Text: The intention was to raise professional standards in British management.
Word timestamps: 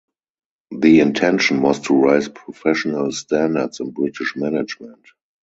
The 0.71 0.99
intention 0.99 1.61
was 1.61 1.81
to 1.81 1.95
raise 2.05 2.27
professional 2.27 3.11
standards 3.11 3.79
in 3.81 3.91
British 3.91 4.33
management. 4.35 5.05